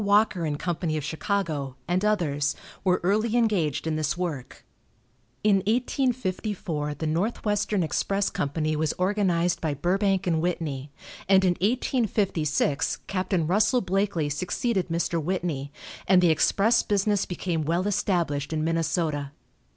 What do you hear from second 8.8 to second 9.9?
organized by